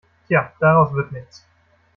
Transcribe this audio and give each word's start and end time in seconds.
Tja, 0.27 0.51
daraus 0.59 0.91
wird 0.95 1.11
nichts. 1.11 1.45